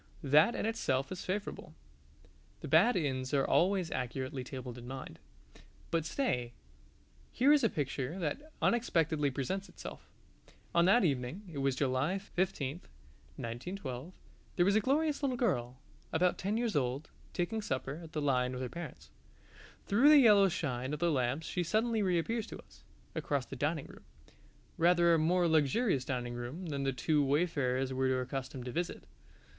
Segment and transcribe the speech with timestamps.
[0.23, 1.75] That in itself is favourable:
[2.61, 5.19] the bad inns are always accurately tabled in mind.
[5.91, 6.53] But stay
[7.31, 10.09] here is a picture that unexpectedly presents itself.
[10.73, 12.77] On that evening (it was July 15,
[13.37, 14.13] 1912)
[14.55, 15.77] there was a glorious little girl,
[16.11, 19.11] about ten years old, taking supper at the Lion with her parents.
[19.85, 22.83] Through the yellow shine of the lamps she suddenly reappears to us,
[23.13, 24.03] across the dining room
[24.79, 29.03] rather a more luxurious dining room than the two wayfarers were accustomed to visit.